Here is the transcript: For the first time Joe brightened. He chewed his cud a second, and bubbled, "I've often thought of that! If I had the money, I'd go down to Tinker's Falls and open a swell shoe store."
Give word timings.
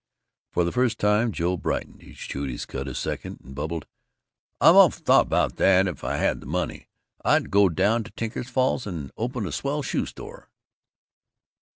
For 0.49 0.63
the 0.63 0.71
first 0.71 0.97
time 0.99 1.31
Joe 1.31 1.57
brightened. 1.57 2.01
He 2.01 2.15
chewed 2.15 2.49
his 2.49 2.65
cud 2.65 2.87
a 2.87 2.95
second, 2.95 3.39
and 3.43 3.53
bubbled, 3.53 3.85
"I've 4.59 4.75
often 4.75 5.03
thought 5.05 5.31
of 5.31 5.57
that! 5.57 5.87
If 5.87 6.03
I 6.03 6.15
had 6.17 6.39
the 6.39 6.47
money, 6.47 6.87
I'd 7.23 7.51
go 7.51 7.69
down 7.69 8.03
to 8.05 8.11
Tinker's 8.13 8.49
Falls 8.49 8.87
and 8.87 9.11
open 9.15 9.45
a 9.45 9.51
swell 9.51 9.83
shoe 9.83 10.07
store." 10.07 10.49